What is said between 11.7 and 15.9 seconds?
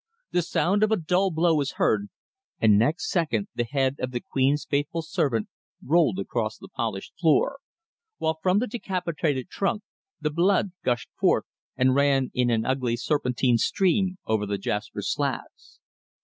and ran in an ugly serpentine stream over the jasper slabs.